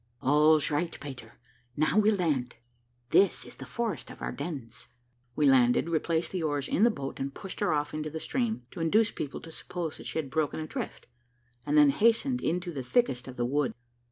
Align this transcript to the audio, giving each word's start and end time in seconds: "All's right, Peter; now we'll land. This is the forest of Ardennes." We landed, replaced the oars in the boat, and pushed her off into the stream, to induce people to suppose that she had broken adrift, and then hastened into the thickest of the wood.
"All's 0.23 0.71
right, 0.71 0.97
Peter; 0.99 1.33
now 1.77 1.95
we'll 1.99 2.15
land. 2.15 2.55
This 3.11 3.45
is 3.45 3.57
the 3.57 3.67
forest 3.67 4.09
of 4.09 4.19
Ardennes." 4.19 4.87
We 5.35 5.47
landed, 5.47 5.89
replaced 5.89 6.31
the 6.31 6.41
oars 6.41 6.67
in 6.67 6.83
the 6.83 6.89
boat, 6.89 7.19
and 7.19 7.31
pushed 7.35 7.59
her 7.59 7.71
off 7.71 7.93
into 7.93 8.09
the 8.09 8.19
stream, 8.19 8.65
to 8.71 8.79
induce 8.79 9.11
people 9.11 9.41
to 9.41 9.51
suppose 9.51 9.97
that 9.97 10.07
she 10.07 10.17
had 10.17 10.31
broken 10.31 10.59
adrift, 10.59 11.05
and 11.67 11.77
then 11.77 11.91
hastened 11.91 12.41
into 12.41 12.73
the 12.73 12.81
thickest 12.81 13.27
of 13.27 13.37
the 13.37 13.45
wood. 13.45 13.75